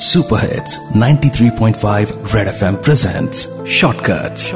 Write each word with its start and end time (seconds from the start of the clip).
Super 0.00 0.40
hits 0.40 0.80
93.5 0.96 2.34
red 2.34 2.48
FM 2.48 2.74
presents 2.74 3.48
shortcuts 3.68 4.52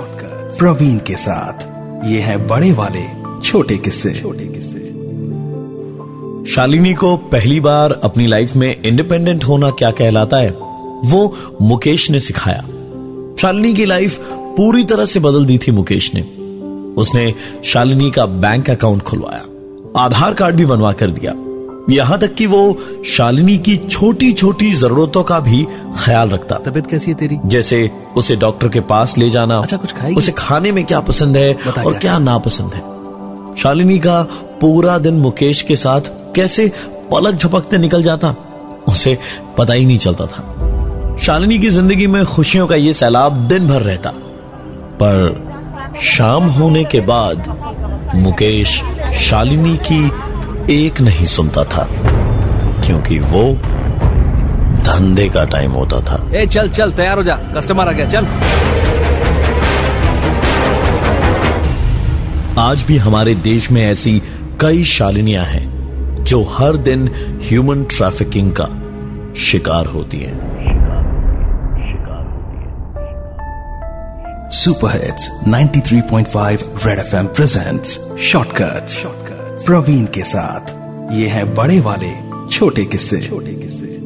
Praveen 0.58 0.98
के 0.98 1.16
साथ। 1.16 1.62
ये 2.06 2.18
है 2.20 2.46
बड़े 2.46 2.72
वाले 2.72 3.02
छोटे 3.44 3.76
किस्से। 3.76 4.10
छोटे 4.10 4.44
किस्से। 4.44 4.78
शालिनी 6.52 6.94
को 6.94 7.16
पहली 7.16 7.60
बार 7.60 8.00
अपनी 8.04 8.26
लाइफ 8.26 8.56
में 8.56 8.82
इंडिपेंडेंट 8.82 9.44
होना 9.44 9.70
क्या 9.70 9.90
कहलाता 9.90 10.36
है? 10.36 10.50
वो 11.04 11.36
मुकेश 11.62 12.10
ने 12.10 12.20
सिखाया। 12.20 12.60
शालिनी 13.40 13.74
की 13.74 13.84
लाइफ 13.84 14.18
पूरी 14.30 14.84
तरह 14.84 15.04
से 15.04 15.20
बदल 15.20 15.46
दी 15.46 15.58
थी 15.58 15.72
मुकेश 15.72 16.10
ने। 16.14 16.22
उसने 17.00 17.34
शालिनी 17.64 18.10
का 18.10 18.26
बैंक 18.26 18.70
अकाउंट 18.70 19.02
खुलवाया। 19.02 19.42
आधार 20.00 20.34
कार्ड 20.34 20.56
भी 20.56 20.64
बनवा 20.64 20.92
कर 20.92 21.10
दिया। 21.10 21.43
यहाँ 21.90 22.18
तक 22.18 22.34
कि 22.34 22.46
वो 22.46 22.78
शालिनी 23.06 23.58
की 23.58 23.76
छोटी 23.76 24.32
छोटी 24.32 24.72
जरूरतों 24.74 25.22
का 25.22 25.40
भी 25.40 25.66
ख्याल 26.04 26.30
रखता। 26.30 26.56
तबीयत 26.56 26.86
कैसी 26.86 27.10
है 27.10 27.16
तेरी? 27.16 27.38
जैसे 27.46 27.90
उसे 28.16 28.36
डॉक्टर 28.36 28.68
के 28.68 28.80
पास 28.80 29.18
ले 29.18 29.30
जाना। 29.30 29.58
अच्छा, 29.58 29.76
कुछ 29.76 29.92
खाएगी? 29.92 30.16
उसे 30.16 30.32
खाने 30.32 30.72
में 30.72 30.84
क्या 30.84 31.00
पसंद 31.00 31.36
है 31.36 31.54
और 31.54 31.74
क्या? 31.74 31.98
क्या 32.00 32.18
नापसंद 32.18 32.74
है? 32.74 32.80
शालिनी 33.56 33.98
का 33.98 34.22
पूरा 34.60 34.98
दिन 34.98 35.14
मुकेश 35.14 35.62
के 35.62 35.76
साथ 35.76 36.00
कैसे 36.36 36.72
पलक 37.12 37.34
झपकते 37.34 37.78
निकल 37.78 38.02
जाता 38.02 38.34
उसे 38.88 39.18
पता 39.58 39.72
ही 39.72 39.84
नहीं 39.84 39.98
चलता 39.98 40.26
था। 40.26 41.16
शालिनी 41.22 41.58
की 41.58 41.70
ज़िंदगी 41.70 42.06
में 42.06 42.24
खुशियों 42.24 42.66
का 42.66 42.76
ये 42.76 42.92
सैलाब 42.92 43.32
दिन 43.48 43.68
भर 43.68 43.82
रहता। 43.82 44.10
पर 45.02 45.52
शाम 46.02 46.44
होने 46.44 46.84
के 46.84 47.00
बाद 47.00 47.48
मुकेश 48.14 48.82
शालिनी 49.18 49.76
की 49.76 50.10
एक 50.70 51.00
नहीं 51.00 51.24
सुनता 51.24 51.64
था 51.64 51.88
क्योंकि 52.86 53.18
वो 53.18 53.42
धंधे 54.84 55.28
का 55.28 55.44
टाइम 55.44 55.70
होता 55.70 56.00
था। 56.00 56.30
ए 56.34 56.46
चल 56.46 56.68
चल 56.68 56.92
तैयार 56.92 57.16
हो 57.16 57.24
जा। 57.24 57.36
कस्टमर 57.36 57.88
आ 57.88 57.92
गया 57.92 58.08
चल। 58.08 58.26
आज 62.58 62.82
भी 62.82 62.96
हमारे 62.96 63.34
देश 63.34 63.70
में 63.70 63.82
ऐसी 63.86 64.22
कई 64.60 64.84
शालिनियाँ 64.84 65.44
हैं 65.44 66.24
जो 66.24 66.42
हर 66.44 66.76
दिन 66.76 67.08
ह्यूमन 67.48 67.84
ट्रैफिकिंग 67.84 68.52
का 68.60 68.68
शिकार 69.40 69.86
होती 69.86 70.18
हैं। 70.18 70.54
Super 74.50 74.90
hits 74.90 75.30
93.5 75.48 76.86
red 76.86 76.98
FM 76.98 77.26
presents 77.26 77.98
shortcuts 78.22 79.06
Praveen 79.54 80.06
के 80.06 80.24
साथ। 80.24 80.70
ये 81.12 81.26
है 81.26 81.54
बड़े 81.54 81.80
वाले 81.80 82.12
छोटे 82.50 82.84
किस्से। 82.84 83.20
छोटे 83.20 83.54
किस्से। 83.54 84.03